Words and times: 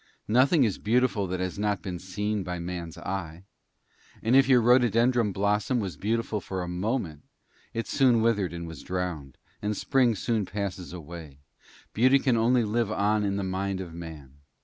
Nothing 0.27 0.63
is 0.63 0.79
beautiful 0.79 1.27
that 1.27 1.39
has 1.39 1.59
not 1.59 1.83
been 1.83 1.99
seen 1.99 2.41
by 2.41 2.57
Man's 2.57 2.97
eye. 2.97 3.43
Or 4.23 4.33
if 4.33 4.49
your 4.49 4.59
rhododendron 4.59 5.31
blossom 5.31 5.79
was 5.79 5.95
beautiful 5.95 6.41
for 6.41 6.63
a 6.63 6.67
moment, 6.67 7.21
it 7.75 7.85
soon 7.85 8.19
withered 8.23 8.51
and 8.51 8.67
was 8.67 8.81
drowned, 8.81 9.37
and 9.61 9.77
spring 9.77 10.15
soon 10.15 10.47
passes 10.47 10.91
away; 10.91 11.37
beauty 11.93 12.17
can 12.17 12.35
only 12.35 12.63
live 12.63 12.91
on 12.91 13.23
in 13.23 13.35
the 13.35 13.43
mind 13.43 13.79
of 13.79 13.93
Man. 13.93 14.37